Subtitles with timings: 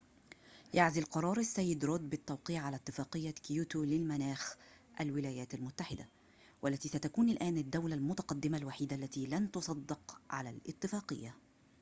[0.73, 4.55] يعزل قرار السيد رود بالتوقيع على اتفاقية كيوتو للمناخ
[5.01, 6.09] الولايات المتحدة
[6.61, 11.35] والتي ستكون الآن الدولة المتقدمة الوحيدة التي لن تصدق على الاتفاقية